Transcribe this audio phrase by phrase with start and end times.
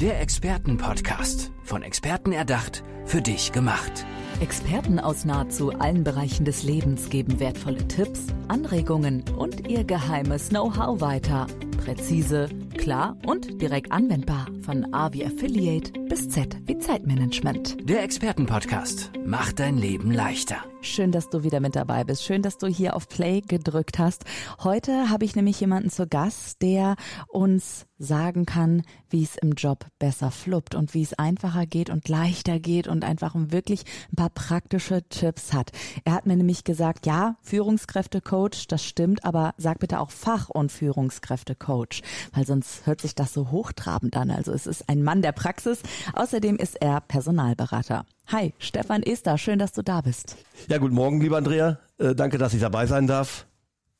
[0.00, 1.52] Der Expertenpodcast.
[1.62, 4.04] Von Experten erdacht, für dich gemacht.
[4.40, 11.00] Experten aus nahezu allen Bereichen des Lebens geben wertvolle Tipps, Anregungen und ihr geheimes Know-how
[11.00, 11.46] weiter.
[11.76, 14.48] Präzise, klar und direkt anwendbar.
[14.62, 17.88] Von A wie Affiliate bis Z wie Zeitmanagement.
[17.88, 20.56] Der Expertenpodcast macht dein Leben leichter.
[20.80, 22.24] Schön, dass du wieder mit dabei bist.
[22.24, 24.24] Schön, dass du hier auf Play gedrückt hast.
[24.62, 26.96] Heute habe ich nämlich jemanden zu Gast, der
[27.28, 32.08] uns sagen kann, wie es im Job besser fluppt und wie es einfacher geht und
[32.08, 35.70] leichter geht und einfach wirklich ein paar praktische Tipps hat.
[36.04, 40.72] Er hat mir nämlich gesagt, ja, Führungskräftecoach, das stimmt, aber sag bitte auch Fach- und
[40.72, 42.02] Führungskräftecoach,
[42.32, 44.30] weil sonst hört sich das so hochtrabend an.
[44.30, 45.80] Also es ist ein Mann der Praxis.
[46.14, 48.04] Außerdem ist er Personalberater.
[48.28, 50.36] Hi, Stefan Ester, schön, dass du da bist.
[50.68, 51.78] Ja, guten Morgen, lieber Andrea.
[51.98, 53.46] Äh, danke, dass ich dabei sein darf.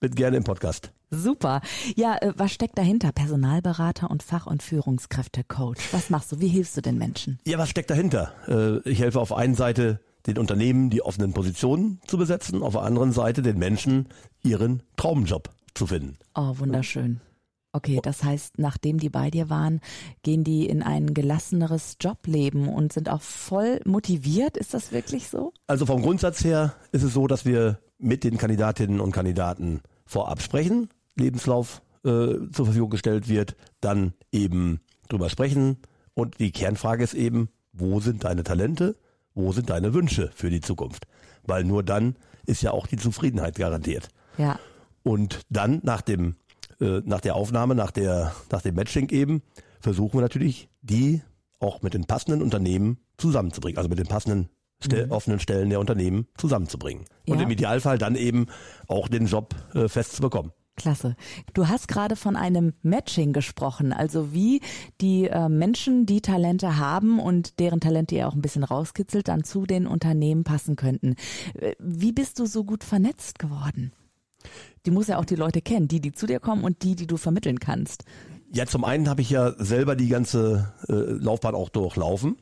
[0.04, 0.92] Bin gerne im Podcast.
[1.10, 1.62] Super.
[1.96, 3.10] Ja, äh, was steckt dahinter?
[3.10, 5.78] Personalberater und Fach- und Führungskräftecoach.
[5.92, 6.40] Was machst du?
[6.40, 7.38] Wie hilfst du den Menschen?
[7.46, 8.34] Ja, was steckt dahinter?
[8.46, 12.82] Äh, ich helfe auf einen Seite den Unternehmen, die offenen Positionen zu besetzen, auf der
[12.82, 14.08] anderen Seite den Menschen,
[14.42, 16.18] ihren Traumjob zu finden.
[16.34, 17.22] Oh, wunderschön.
[17.72, 19.80] Okay, das heißt, nachdem die bei dir waren,
[20.22, 24.58] gehen die in ein gelasseneres Jobleben und sind auch voll motiviert.
[24.58, 25.54] Ist das wirklich so?
[25.66, 30.42] Also vom Grundsatz her ist es so, dass wir mit den Kandidatinnen und Kandidaten vorab
[30.42, 35.78] sprechen, Lebenslauf äh, zur Verfügung gestellt wird, dann eben drüber sprechen
[36.14, 38.96] und die Kernfrage ist eben, wo sind deine Talente,
[39.34, 41.06] wo sind deine Wünsche für die Zukunft?
[41.42, 44.08] Weil nur dann ist ja auch die Zufriedenheit garantiert.
[44.38, 44.58] Ja.
[45.02, 46.36] Und dann nach dem
[46.80, 49.42] äh, nach der Aufnahme, nach der, nach dem Matching eben,
[49.80, 51.22] versuchen wir natürlich, die
[51.60, 54.48] auch mit den passenden Unternehmen zusammenzubringen, also mit den passenden
[54.84, 55.12] Stel mhm.
[55.12, 57.04] offenen Stellen der Unternehmen zusammenzubringen.
[57.26, 57.44] Und ja.
[57.44, 58.46] im Idealfall dann eben
[58.88, 60.52] auch den Job äh, festzubekommen.
[60.76, 61.14] Klasse.
[61.52, 64.60] Du hast gerade von einem Matching gesprochen, also wie
[65.00, 69.44] die äh, Menschen, die Talente haben und deren Talente ihr auch ein bisschen rauskitzelt, dann
[69.44, 71.14] zu den Unternehmen passen könnten.
[71.54, 73.92] Äh, wie bist du so gut vernetzt geworden?
[74.84, 77.06] Die muss ja auch die Leute kennen, die, die zu dir kommen und die, die
[77.06, 78.04] du vermitteln kannst.
[78.52, 82.36] Ja, zum einen habe ich ja selber die ganze äh, Laufbahn auch durchlaufen.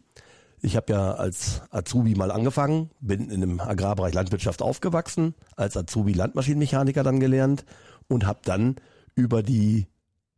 [0.62, 6.12] Ich habe ja als Azubi mal angefangen, bin in dem Agrarbereich Landwirtschaft aufgewachsen, als Azubi
[6.12, 7.64] Landmaschinenmechaniker dann gelernt
[8.08, 8.76] und habe dann
[9.14, 9.88] über die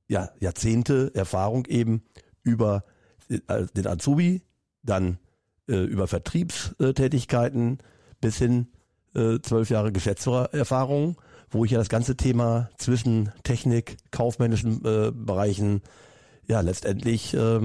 [0.09, 2.03] ja, Jahrzehnte Erfahrung eben
[2.43, 2.85] über
[3.29, 4.43] äh, den Azubi,
[4.83, 5.19] dann
[5.69, 7.79] äh, über Vertriebstätigkeiten
[8.21, 8.69] bis hin
[9.15, 11.17] äh, zwölf Jahre Geschäftsführererfahrung
[11.55, 15.83] wo ich ja das ganze Thema zwischen Technik, kaufmännischen äh, Bereichen,
[16.47, 17.61] ja letztendlich äh,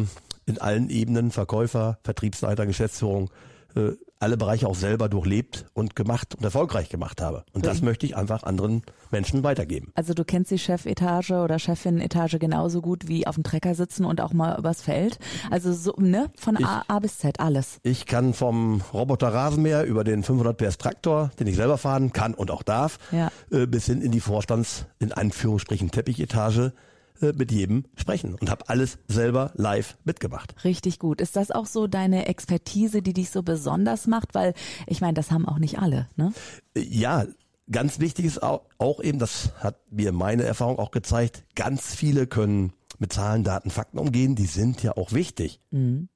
[0.49, 3.29] in allen Ebenen, Verkäufer, Vertriebsleiter, Geschäftsführung,
[3.75, 7.45] äh, alle Bereiche auch selber durchlebt und gemacht und erfolgreich gemacht habe.
[7.53, 9.93] Und das möchte ich einfach anderen Menschen weitergeben.
[9.95, 14.19] Also du kennst die Chefetage oder Chefin-Etage genauso gut wie auf dem Trecker sitzen und
[14.19, 15.19] auch mal übers Feld.
[15.49, 17.79] Also so, ne, von ich, A, A, bis Z alles.
[17.83, 22.33] Ich kann vom Roboter Rasenmäher über den 500 PS Traktor, den ich selber fahren kann
[22.33, 23.29] und auch darf, ja.
[23.51, 26.73] äh, bis hin in die Vorstands, in Anführungsstrichen Teppichetage,
[27.21, 30.63] äh, mit jedem sprechen und habe alles selber live mitgemacht.
[30.63, 31.21] Richtig gut.
[31.21, 34.35] Ist das auch so deine Expertise, die dich so besonders macht?
[34.35, 34.53] Weil
[34.87, 36.33] ich meine, das haben auch nicht alle, ne?
[36.75, 37.25] Äh, ja,
[37.71, 42.27] ganz wichtig ist auch, auch eben, das hat mir meine Erfahrung auch gezeigt, ganz viele
[42.27, 45.61] können mit Zahlen, Daten, Fakten umgehen, die sind ja auch wichtig.
[45.71, 46.09] Mhm.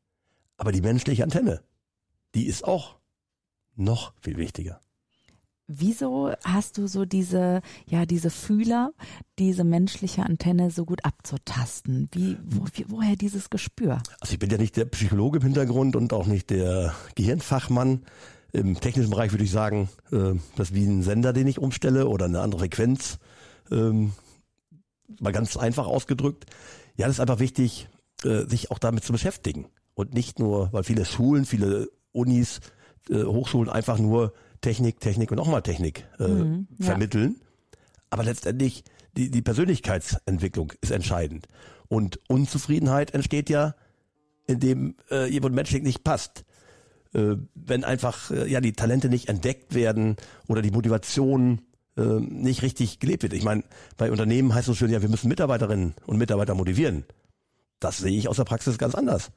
[0.57, 1.61] Aber die menschliche Antenne,
[2.35, 2.97] die ist auch
[3.75, 4.79] noch viel wichtiger.
[5.67, 8.91] Wieso hast du so diese, ja, diese Fühler,
[9.39, 12.09] diese menschliche Antenne so gut abzutasten?
[12.11, 14.03] Wie, wo, wie, woher dieses Gespür?
[14.19, 18.03] Also ich bin ja nicht der Psychologe im Hintergrund und auch nicht der Gehirnfachmann.
[18.51, 22.09] Im technischen Bereich würde ich sagen, äh, das ist wie ein Sender, den ich umstelle
[22.09, 23.17] oder eine andere Frequenz.
[23.71, 24.11] Ähm,
[25.21, 26.45] mal ganz einfach ausgedrückt.
[26.97, 27.87] Ja, das ist einfach wichtig,
[28.25, 29.67] äh, sich auch damit zu beschäftigen.
[29.93, 32.59] Und nicht nur, weil viele Schulen, viele Unis,
[33.09, 36.87] äh, Hochschulen einfach nur Technik, Technik und nochmal Technik äh, mhm, ja.
[36.87, 37.35] vermitteln.
[38.09, 38.83] Aber letztendlich
[39.15, 41.47] die, die Persönlichkeitsentwicklung ist entscheidend.
[41.87, 43.75] Und Unzufriedenheit entsteht ja,
[44.47, 46.45] indem äh, jemand menschlich nicht passt.
[47.13, 50.15] Äh, wenn einfach äh, ja die Talente nicht entdeckt werden
[50.47, 51.61] oder die Motivation
[51.95, 53.33] äh, nicht richtig gelebt wird.
[53.33, 53.63] Ich meine,
[53.97, 57.05] bei Unternehmen heißt es schön, ja, wir müssen Mitarbeiterinnen und Mitarbeiter motivieren.
[57.79, 59.29] Das sehe ich aus der Praxis ganz anders.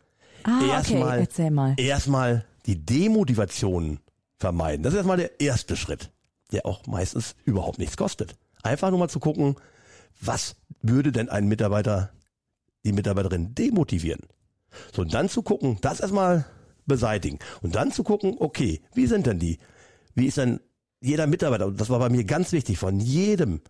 [0.44, 1.20] Ah, erstmal, okay.
[1.20, 1.74] Erzähl mal.
[1.76, 3.98] Erstmal die Demotivation
[4.38, 4.82] vermeiden.
[4.82, 6.10] Das ist erstmal der erste Schritt,
[6.52, 8.36] der auch meistens überhaupt nichts kostet.
[8.62, 9.56] Einfach nur mal zu gucken,
[10.20, 12.10] was würde denn ein Mitarbeiter,
[12.84, 14.22] die Mitarbeiterin demotivieren?
[14.92, 16.46] So, und dann zu gucken, das erstmal
[16.86, 17.38] beseitigen.
[17.62, 19.58] Und dann zu gucken, okay, wie sind denn die?
[20.14, 20.60] Wie ist denn
[21.00, 23.60] jeder Mitarbeiter, und das war bei mir ganz wichtig, von jedem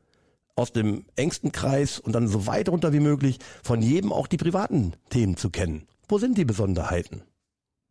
[0.55, 4.39] aus dem engsten Kreis und dann so weit runter wie möglich, von jedem auch die
[4.39, 5.87] privaten Themen zu kennen.
[6.09, 7.23] Wo sind die Besonderheiten?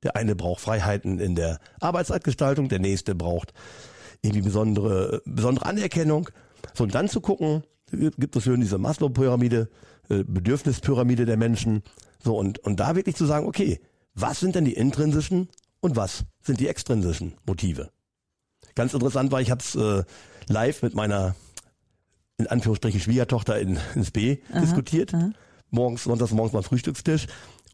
[0.05, 3.53] Der eine braucht Freiheiten in der Arbeitszeitgestaltung, der nächste braucht
[4.21, 6.29] irgendwie besondere, besondere Anerkennung.
[6.73, 9.69] So, und dann zu gucken, gibt es schön diese Maslow-Pyramide,
[10.09, 11.83] äh, Bedürfnispyramide der Menschen.
[12.23, 13.81] So, und, und da wirklich zu sagen, okay,
[14.13, 15.49] was sind denn die intrinsischen
[15.81, 17.89] und was sind die extrinsischen Motive?
[18.75, 20.03] Ganz interessant war, ich habe es äh,
[20.47, 21.35] live mit meiner
[22.37, 25.13] in Anführungsstrichen Schwiegertochter in, ins B aha, diskutiert.
[25.13, 25.31] Aha.
[25.71, 27.27] Morgens, sonntags morgens beim Frühstückstisch.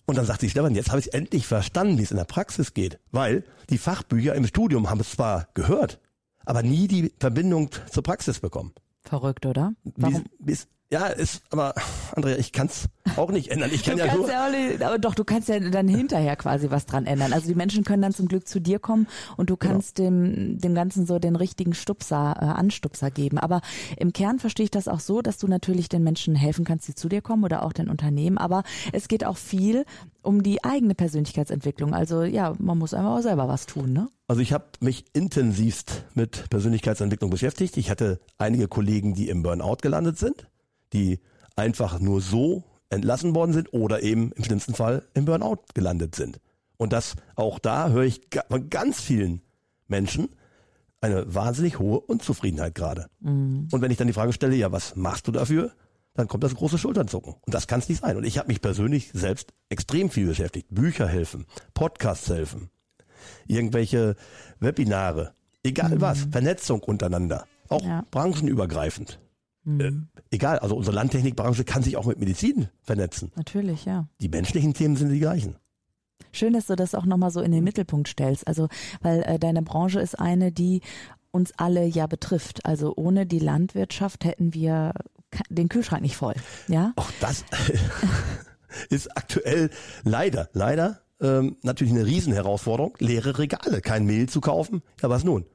[0.05, 2.73] Und dann sagte ich, Stefan, jetzt habe ich endlich verstanden, wie es in der Praxis
[2.73, 2.99] geht.
[3.11, 5.99] Weil die Fachbücher im Studium haben es zwar gehört,
[6.45, 8.73] aber nie die Verbindung zur Praxis bekommen.
[9.03, 9.73] Verrückt, oder?
[9.83, 10.25] Warum?
[10.39, 10.57] Wie, wie,
[10.91, 11.73] ja, ist, aber
[12.17, 13.71] Andrea, ich kann's auch nicht ändern.
[13.73, 14.29] Ich kann du ja nur.
[14.29, 17.31] Ja nicht, aber doch, du kannst ja dann hinterher quasi was dran ändern.
[17.31, 19.07] Also die Menschen können dann zum Glück zu dir kommen
[19.37, 19.73] und du genau.
[19.73, 20.09] kannst genau.
[20.09, 23.37] dem, dem Ganzen so den richtigen Stupser, äh, Anstupser geben.
[23.37, 23.61] Aber
[23.95, 26.95] im Kern verstehe ich das auch so, dass du natürlich den Menschen helfen kannst, die
[26.95, 28.37] zu dir kommen oder auch den Unternehmen.
[28.37, 29.85] Aber es geht auch viel
[30.21, 31.93] um die eigene Persönlichkeitsentwicklung.
[31.93, 34.09] Also ja, man muss einfach auch selber was tun, ne?
[34.27, 37.75] Also ich habe mich intensivst mit Persönlichkeitsentwicklung beschäftigt.
[37.75, 40.47] Ich hatte einige Kollegen, die im Burnout gelandet sind
[40.93, 41.19] die
[41.55, 46.39] einfach nur so entlassen worden sind oder eben im schlimmsten Fall im Burnout gelandet sind.
[46.77, 49.41] Und das auch da höre ich von ganz vielen
[49.87, 50.29] Menschen
[50.99, 53.07] eine wahnsinnig hohe Unzufriedenheit gerade.
[53.19, 53.67] Mhm.
[53.71, 55.71] Und wenn ich dann die Frage stelle, ja, was machst du dafür?
[56.13, 57.33] Dann kommt das große Schulternzucken.
[57.33, 58.17] Und das kann es nicht sein.
[58.17, 60.67] Und ich habe mich persönlich selbst extrem viel beschäftigt.
[60.69, 62.69] Bücher helfen, Podcasts helfen,
[63.47, 64.15] irgendwelche
[64.59, 65.33] Webinare,
[65.63, 66.01] egal mhm.
[66.01, 68.05] was, Vernetzung untereinander, auch ja.
[68.11, 69.19] branchenübergreifend.
[69.63, 70.07] Mhm.
[70.15, 73.31] Äh, egal, also unsere Landtechnikbranche kann sich auch mit Medizin vernetzen.
[73.35, 74.07] Natürlich, ja.
[74.19, 75.55] Die menschlichen Themen sind die gleichen.
[76.31, 78.47] Schön, dass du das auch nochmal so in den Mittelpunkt stellst.
[78.47, 78.67] Also,
[79.01, 80.81] weil äh, deine Branche ist eine, die
[81.31, 82.65] uns alle ja betrifft.
[82.65, 84.93] Also ohne die Landwirtschaft hätten wir
[85.49, 86.35] den Kühlschrank nicht voll.
[86.67, 86.93] Ja.
[86.95, 87.45] Auch das
[88.89, 89.69] ist aktuell
[90.03, 92.95] leider, leider ähm, natürlich eine Riesenherausforderung.
[92.99, 94.81] Leere Regale, kein Mehl zu kaufen.
[95.01, 95.45] Ja, was nun?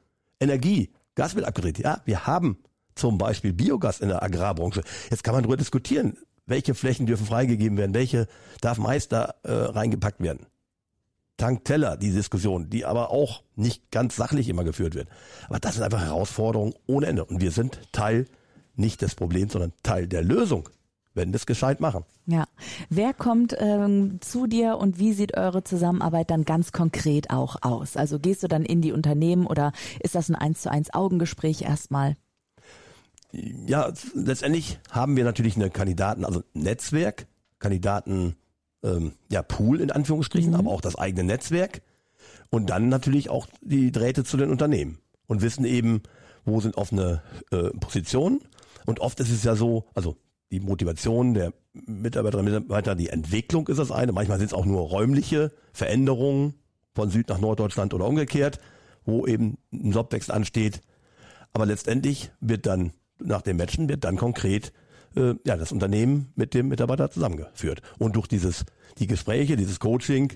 [0.40, 1.78] Energie, Gas wird abgedreht.
[1.78, 2.58] Ja, wir haben
[2.96, 4.82] zum Beispiel Biogas in der Agrarbranche.
[5.10, 6.16] Jetzt kann man darüber diskutieren,
[6.46, 8.26] welche Flächen dürfen freigegeben werden, welche
[8.60, 10.46] darf meist da äh, reingepackt werden.
[11.36, 15.08] Tankteller, die Diskussion, die aber auch nicht ganz sachlich immer geführt wird.
[15.48, 17.24] Aber das sind einfach Herausforderungen ohne Ende.
[17.24, 18.26] Und wir sind Teil
[18.74, 20.68] nicht des Problems, sondern Teil der Lösung,
[21.12, 22.04] wenn wir es gescheit machen.
[22.26, 22.46] Ja.
[22.88, 27.98] Wer kommt ähm, zu dir und wie sieht eure Zusammenarbeit dann ganz konkret auch aus?
[27.98, 31.62] Also gehst du dann in die Unternehmen oder ist das ein eins zu eins Augengespräch
[31.62, 32.16] erstmal?
[33.32, 37.26] Ja, letztendlich haben wir natürlich eine Kandidaten, also Netzwerk,
[37.58, 38.36] Kandidaten,
[38.82, 40.56] ähm, ja, Pool in Anführungsstrichen, mhm.
[40.56, 41.82] aber auch das eigene Netzwerk.
[42.50, 46.02] Und dann natürlich auch die Drähte zu den Unternehmen und wissen eben,
[46.44, 48.40] wo sind offene äh, Positionen.
[48.84, 50.16] Und oft ist es ja so, also
[50.52, 54.64] die Motivation der Mitarbeiterinnen und Mitarbeiter, die Entwicklung ist das eine, manchmal sind es auch
[54.64, 56.54] nur räumliche Veränderungen
[56.94, 58.60] von Süd nach Norddeutschland oder umgekehrt,
[59.04, 60.80] wo eben ein Jobwechsel ansteht,
[61.52, 64.72] aber letztendlich wird dann nach dem Matchen wird dann konkret
[65.16, 67.82] äh, ja, das Unternehmen mit dem Mitarbeiter zusammengeführt.
[67.98, 68.64] Und durch dieses,
[68.98, 70.32] die Gespräche, dieses Coaching,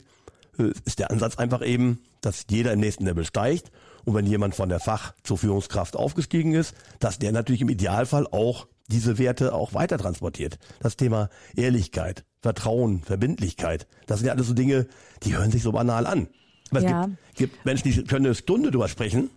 [0.59, 3.71] äh, ist der Ansatz einfach eben, dass jeder im nächsten Level steigt.
[4.05, 8.27] Und wenn jemand von der Fach zur Führungskraft aufgestiegen ist, dass der natürlich im Idealfall
[8.27, 10.59] auch diese Werte auch weiter transportiert.
[10.81, 14.87] Das Thema Ehrlichkeit, Vertrauen, Verbindlichkeit, das sind ja alles so Dinge,
[15.23, 16.29] die hören sich so banal an.
[16.71, 17.03] Aber ja.
[17.03, 19.31] es gibt, gibt Menschen, die können eine Stunde drüber sprechen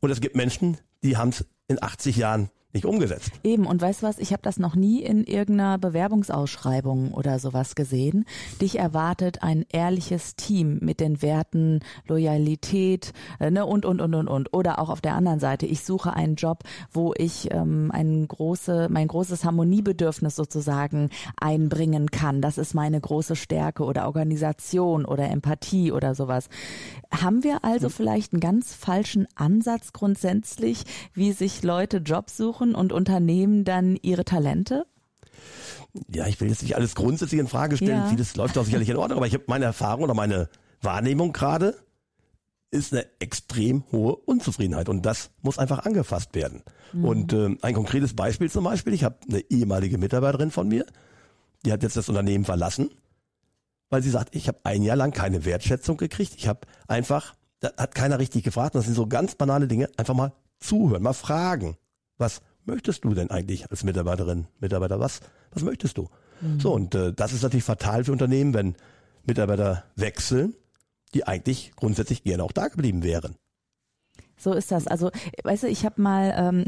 [0.00, 3.32] und es gibt Menschen, die haben es in 80 Jahren nicht umgesetzt.
[3.42, 7.74] Eben, und weißt du was, ich habe das noch nie in irgendeiner Bewerbungsausschreibung oder sowas
[7.74, 8.26] gesehen.
[8.60, 14.28] Dich erwartet ein ehrliches Team mit den Werten Loyalität äh, ne, und, und, und, und,
[14.28, 14.54] und.
[14.54, 16.62] Oder auch auf der anderen Seite, ich suche einen Job,
[16.92, 21.10] wo ich ähm, ein große, mein großes Harmoniebedürfnis sozusagen
[21.40, 22.40] einbringen kann.
[22.40, 26.48] Das ist meine große Stärke oder Organisation oder Empathie oder sowas.
[27.10, 27.92] Haben wir also hm.
[27.92, 30.84] vielleicht einen ganz falschen Ansatz grundsätzlich,
[31.14, 32.59] wie sich Leute Jobs suchen?
[32.60, 34.86] Suchen und Unternehmen dann ihre Talente?
[36.08, 38.02] Ja, ich will jetzt nicht alles grundsätzlich in Frage stellen.
[38.02, 38.06] Ja.
[38.06, 40.48] Vieles läuft auch sicherlich in Ordnung, aber ich habe meine Erfahrung oder meine
[40.82, 41.74] Wahrnehmung gerade
[42.70, 46.62] ist eine extrem hohe Unzufriedenheit und das muss einfach angefasst werden.
[46.92, 47.04] Mhm.
[47.04, 50.86] Und äh, ein konkretes Beispiel zum Beispiel, ich habe eine ehemalige Mitarbeiterin von mir,
[51.64, 52.90] die hat jetzt das Unternehmen verlassen,
[53.88, 56.34] weil sie sagt, ich habe ein Jahr lang keine Wertschätzung gekriegt.
[56.36, 58.76] Ich habe einfach, da hat keiner richtig gefragt.
[58.76, 59.90] Das sind so ganz banale Dinge.
[59.96, 61.76] Einfach mal zuhören, mal fragen
[62.20, 65.20] was möchtest du denn eigentlich als Mitarbeiterin, Mitarbeiter, was,
[65.52, 66.08] was möchtest du?
[66.40, 66.60] Mhm.
[66.60, 68.76] So, und äh, das ist natürlich fatal für Unternehmen, wenn
[69.24, 70.54] Mitarbeiter wechseln,
[71.14, 73.36] die eigentlich grundsätzlich gerne auch da geblieben wären.
[74.36, 74.86] So ist das.
[74.86, 75.10] Also,
[75.42, 76.64] weißt du, ich habe mal ähm,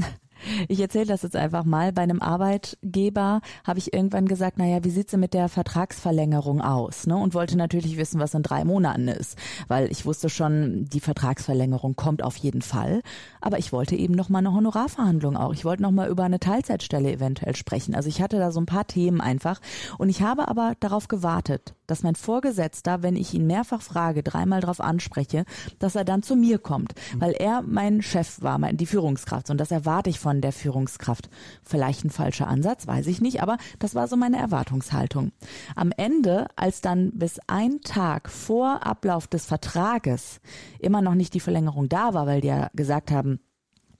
[0.68, 1.92] Ich erzähle das jetzt einfach mal.
[1.92, 7.06] Bei einem Arbeitgeber habe ich irgendwann gesagt, naja, wie sieht's denn mit der Vertragsverlängerung aus?
[7.06, 7.16] Ne?
[7.16, 9.36] Und wollte natürlich wissen, was in drei Monaten ist.
[9.68, 13.02] Weil ich wusste schon, die Vertragsverlängerung kommt auf jeden Fall.
[13.40, 15.52] Aber ich wollte eben noch mal eine Honorarverhandlung auch.
[15.52, 17.94] Ich wollte noch mal über eine Teilzeitstelle eventuell sprechen.
[17.94, 19.60] Also ich hatte da so ein paar Themen einfach.
[19.98, 24.62] Und ich habe aber darauf gewartet, dass mein Vorgesetzter, wenn ich ihn mehrfach frage, dreimal
[24.62, 25.44] darauf anspreche,
[25.78, 26.94] dass er dann zu mir kommt.
[27.18, 29.50] Weil er mein Chef war, mein, die Führungskraft.
[29.50, 31.28] Und das erwarte ich von der Führungskraft.
[31.62, 35.32] Vielleicht ein falscher Ansatz, weiß ich nicht, aber das war so meine Erwartungshaltung.
[35.76, 40.40] Am Ende, als dann bis ein Tag vor Ablauf des Vertrages
[40.78, 43.38] immer noch nicht die Verlängerung da war, weil die ja gesagt haben,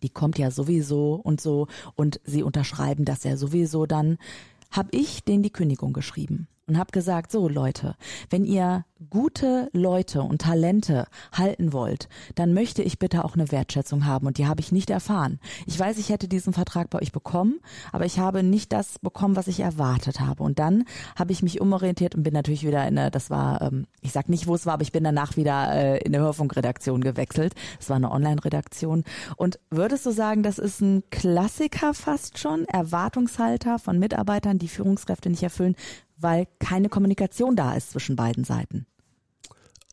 [0.02, 4.16] die kommt ja sowieso und so und sie unterschreiben das ja sowieso dann,
[4.70, 7.96] habe ich denen die Kündigung geschrieben und habe gesagt, so Leute,
[8.30, 14.06] wenn ihr gute Leute und Talente halten wollt, dann möchte ich bitte auch eine Wertschätzung
[14.06, 15.38] haben und die habe ich nicht erfahren.
[15.66, 17.60] Ich weiß, ich hätte diesen Vertrag bei euch bekommen,
[17.92, 20.42] aber ich habe nicht das bekommen, was ich erwartet habe.
[20.42, 23.86] Und dann habe ich mich umorientiert und bin natürlich wieder in eine, das war, ähm,
[24.00, 27.02] ich sag nicht, wo es war, aber ich bin danach wieder äh, in eine Hörfunkredaktion
[27.02, 27.54] gewechselt.
[27.78, 29.04] Es war eine Online-Redaktion.
[29.36, 35.28] Und würdest du sagen, das ist ein Klassiker fast schon, Erwartungshalter von Mitarbeitern, die Führungskräfte
[35.28, 35.76] nicht erfüllen,
[36.22, 38.86] weil keine Kommunikation da ist zwischen beiden Seiten.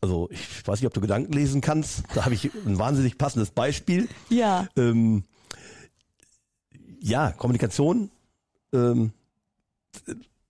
[0.00, 2.04] Also ich weiß nicht, ob du Gedanken lesen kannst.
[2.14, 4.08] Da habe ich ein wahnsinnig passendes Beispiel.
[4.30, 4.66] Ja.
[4.76, 5.24] Ähm,
[7.00, 8.10] ja, Kommunikation,
[8.72, 9.12] ähm,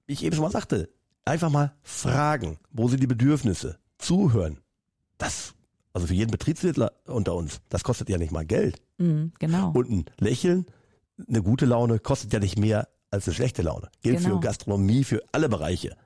[0.06, 0.88] wie ich eben schon mal sagte,
[1.24, 4.58] einfach mal fragen, wo sind die Bedürfnisse, zuhören.
[5.18, 5.54] Das,
[5.92, 8.80] also für jeden Betriebswirt unter uns, das kostet ja nicht mal Geld.
[8.98, 9.72] Mhm, genau.
[9.72, 10.66] Und ein Lächeln,
[11.28, 13.88] eine gute Laune kostet ja nicht mehr als eine schlechte Laune.
[14.02, 14.36] Gilt Genau.
[14.36, 15.96] für Gastronomie, für alle Bereiche.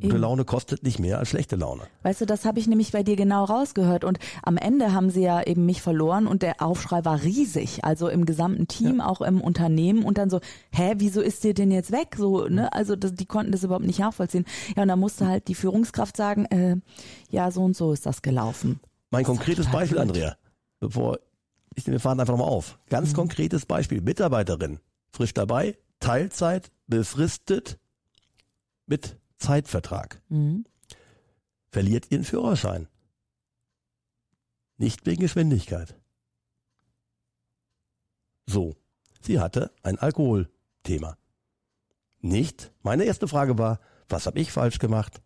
[0.00, 0.16] Gute.
[0.16, 1.82] Laune kostet nicht mehr als schlechte Laune.
[2.02, 4.02] Weißt du, das habe ich nämlich bei dir genau rausgehört.
[4.02, 7.84] Und am Ende haben sie ja eben mich verloren und der Aufschrei war riesig.
[7.84, 10.02] Also im gesamten Team, auch im Unternehmen.
[10.04, 10.40] Und dann so,
[10.72, 12.16] hä, wieso ist dir denn jetzt weg?
[12.18, 12.72] So, ne?
[12.72, 14.46] Also das, die konnten das überhaupt nicht nachvollziehen.
[14.74, 16.74] Ja, und dann musste halt die Führungskraft sagen, äh,
[17.30, 18.80] ja, so und so ist das gelaufen.
[19.12, 20.08] Mein Das konkretes Beispiel, blöd.
[20.08, 20.36] Andrea,
[20.80, 21.20] bevor
[21.76, 22.80] ich den Faden einfach nochmal auf.
[22.90, 23.14] Ganz Mhm.
[23.16, 24.00] konkretes Beispiel.
[24.00, 24.80] Mitarbeiterin,
[25.12, 27.78] frisch dabei, Teilzeit, befristet,
[28.84, 30.20] mit Zeitvertrag.
[30.28, 30.66] Mhm.
[31.70, 32.88] Verliert ihren Führerschein.
[34.76, 35.94] Nicht wegen Geschwindigkeit.
[38.46, 38.76] So,
[39.22, 41.16] sie hatte ein Alkoholthema.
[42.20, 42.70] Nicht.
[42.82, 43.80] Meine erste Frage war,
[44.10, 45.22] was habe ich falsch gemacht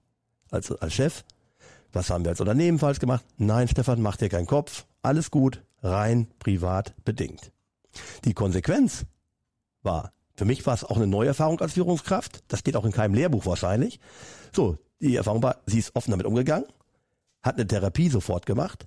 [0.52, 1.24] als, als Chef?
[1.92, 3.24] Was haben wir als Unternehmen falsch gemacht?
[3.36, 4.86] Nein, Stefan, mach dir keinen Kopf.
[5.02, 7.50] Alles gut, rein privat bedingt.
[8.24, 9.06] Die Konsequenz
[9.82, 12.44] war, für mich war es auch eine Neuerfahrung als Führungskraft.
[12.46, 13.98] Das steht auch in keinem Lehrbuch wahrscheinlich.
[14.54, 16.64] So, die Erfahrung war, sie ist offen damit umgegangen,
[17.42, 18.86] hat eine Therapie sofort gemacht.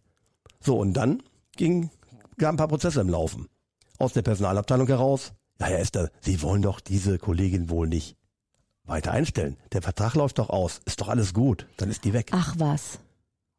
[0.62, 1.22] So, und dann
[1.58, 1.90] ging,
[2.38, 3.50] gab ein paar Prozesse im Laufen.
[3.98, 5.34] Aus der Personalabteilung heraus.
[5.60, 8.16] Ja, Herr Esther, Sie wollen doch diese Kollegin wohl nicht
[8.86, 9.58] weiter einstellen.
[9.74, 10.80] Der Vertrag läuft doch aus.
[10.86, 11.68] Ist doch alles gut.
[11.76, 12.30] Dann ist die weg.
[12.32, 13.00] Ach was.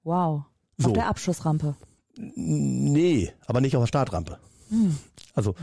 [0.02, 0.44] Wow.
[0.78, 0.88] So.
[0.88, 1.76] Auf der Abschussrampe.
[2.16, 4.38] Nee, aber nicht auf der Startrampe.
[4.70, 4.96] Hm.
[5.34, 5.54] Also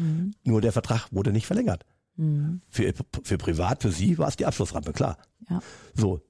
[0.44, 1.86] nur der Vertrag wurde nicht verlängert.
[2.20, 2.62] Mhm.
[2.70, 5.18] Für, für privat, für sie war es die Abschlussrampe, klar.
[5.50, 5.62] Ja.
[5.94, 6.22] So,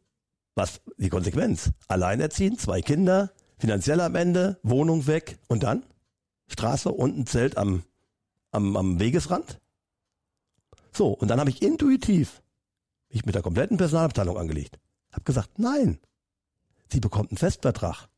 [0.53, 1.72] was die Konsequenz?
[1.88, 5.84] Alleinerziehend, zwei Kinder, finanziell am Ende, Wohnung weg und dann
[6.48, 7.84] Straße und ein Zelt am,
[8.51, 9.60] am, am Wegesrand.
[10.91, 12.43] So, und dann habe ich intuitiv
[13.12, 14.79] mich mit der kompletten Personalabteilung angelegt.
[15.12, 15.98] Hab gesagt, nein,
[16.91, 18.10] sie bekommt einen Festvertrag.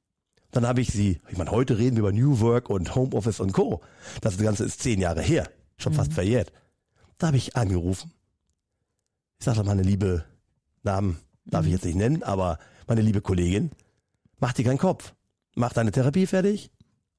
[0.52, 3.54] Dann habe ich sie, ich meine, heute reden wir über New Work und Homeoffice und
[3.54, 3.80] Co.
[4.20, 6.52] Das Ganze ist zehn Jahre her, schon fast verjährt.
[7.22, 8.12] Da habe ich angerufen.
[9.38, 10.26] Ich sage meine liebe
[10.82, 13.70] Namen darf ich jetzt nicht nennen, aber meine liebe Kollegin,
[14.40, 15.14] mach dir keinen Kopf.
[15.54, 16.72] Mach deine Therapie fertig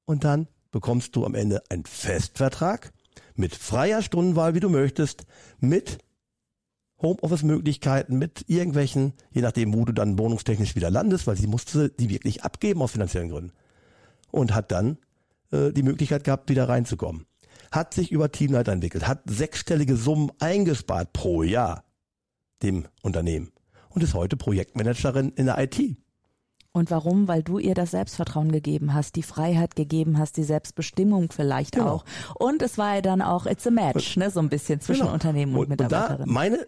[0.03, 2.91] und dann bekommst du am Ende einen Festvertrag
[3.35, 5.25] mit freier Stundenwahl, wie du möchtest,
[5.61, 5.99] mit
[7.01, 12.09] Homeoffice-Möglichkeiten, mit irgendwelchen, je nachdem, wo du dann wohnungstechnisch wieder landest, weil sie musste die
[12.09, 13.53] wirklich abgeben aus finanziellen Gründen.
[14.31, 14.97] Und hat dann
[15.53, 17.25] äh, die Möglichkeit gehabt, wieder reinzukommen.
[17.73, 21.83] Hat sich über Teamleiter entwickelt, hat sechsstellige Summen eingespart pro Jahr
[22.61, 23.51] dem Unternehmen
[23.89, 25.97] und ist heute Projektmanagerin in der IT.
[26.71, 27.27] Und warum?
[27.27, 31.87] Weil du ihr das Selbstvertrauen gegeben hast, die Freiheit gegeben hast, die Selbstbestimmung vielleicht Genau.
[31.87, 32.05] auch.
[32.35, 35.13] Und es war ja dann auch, it's a match, ne, so ein bisschen zwischen Genau.
[35.13, 36.29] Unternehmen und, und da Mitarbeiterin.
[36.31, 36.67] meine,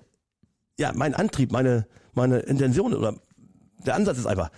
[0.80, 3.16] ja, mein Antrieb, meine, meine Intention oder
[3.86, 4.50] der Ansatz ist einfach,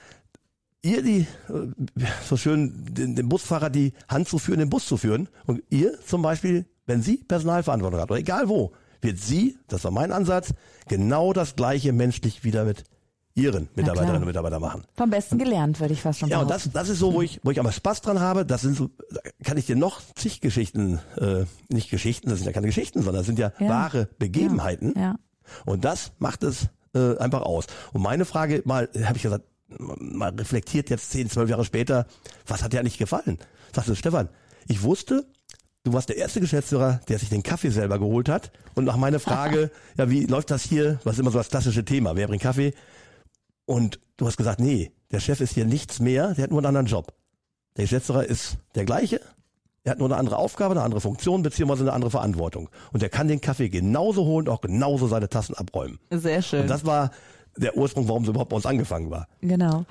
[0.81, 4.97] ihr die, äh, so schön den, den Busfahrer die Hand zu führen, den Bus zu
[4.97, 9.83] führen und ihr zum Beispiel, wenn sie Personalverantwortung hat oder egal wo, wird sie, das
[9.83, 10.53] war mein Ansatz,
[10.87, 12.83] genau das gleiche menschlich wieder mit
[13.35, 14.83] ihren Mitarbeiterinnen und Mitarbeiter machen.
[14.95, 16.47] Vom Besten gelernt, würde ich fast schon Ja, sagen.
[16.47, 18.47] und das, das ist so, wo ich, wo ich aber Spaß dran habe.
[18.47, 22.47] Das sind so, da kann ich dir noch zig Geschichten, äh, nicht Geschichten, das sind
[22.47, 23.69] ja keine Geschichten, sondern das sind ja, Ja.
[23.69, 24.93] wahre Begebenheiten.
[24.97, 25.15] Ja.
[25.65, 27.67] Und das macht es äh, einfach aus.
[27.93, 32.07] Und meine Frage mal, habe ich gesagt, mal reflektiert jetzt zehn, zwölf Jahre später,
[32.45, 33.37] was hat dir eigentlich gefallen?
[33.73, 34.29] Sagst du, Stefan,
[34.67, 35.25] ich wusste,
[35.83, 38.51] du warst der erste Geschäftsführer, der sich den Kaffee selber geholt hat.
[38.75, 40.99] Und nach meiner Frage, ja, wie läuft das hier?
[41.03, 42.15] Was ist immer so das klassische Thema?
[42.15, 42.73] Wer bringt Kaffee?
[43.65, 46.67] Und du hast gesagt, nee, der Chef ist hier nichts mehr, der hat nur einen
[46.67, 47.13] anderen Job.
[47.75, 49.21] Der Geschäftsführer ist der gleiche,
[49.87, 52.69] er hat nur eine andere Aufgabe, eine andere Funktion, beziehungsweise eine andere Verantwortung.
[52.91, 55.97] Und er kann den Kaffee genauso holen, auch genauso seine Tassen abräumen.
[56.11, 56.63] Sehr schön.
[56.63, 57.11] Und das war
[57.57, 59.27] der Ursprung, warum es überhaupt bei uns angefangen war.
[59.41, 59.85] Genau.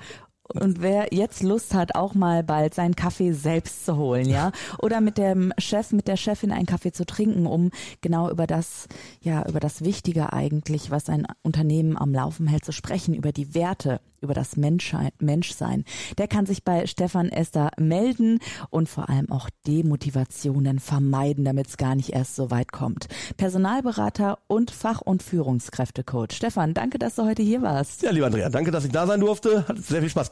[0.53, 5.01] Und wer jetzt Lust hat, auch mal bald seinen Kaffee selbst zu holen, ja, oder
[5.01, 8.87] mit dem Chef, mit der Chefin einen Kaffee zu trinken, um genau über das,
[9.21, 13.53] ja, über das Wichtige eigentlich, was ein Unternehmen am Laufen hält, zu sprechen, über die
[13.53, 15.83] Werte, über das Menschheit, Menschsein.
[16.17, 18.39] Der kann sich bei Stefan Esther melden
[18.69, 23.07] und vor allem auch Demotivationen vermeiden, damit es gar nicht erst so weit kommt.
[23.37, 26.31] Personalberater und Fach- und Führungskräftecoach.
[26.31, 28.01] Stefan, danke, dass du heute hier warst.
[28.01, 29.67] Ja, lieber Andrea, danke, dass ich da sein durfte.
[29.67, 30.31] Hat sehr viel Spaß